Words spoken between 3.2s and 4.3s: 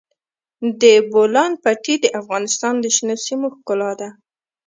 سیمو ښکلا ده.